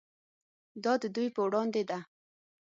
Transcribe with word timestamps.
دا 0.83 0.93
د 1.01 1.05
دوی 1.15 1.27
په 1.35 1.39
وړاندې 1.47 1.81
ده. 1.89 1.99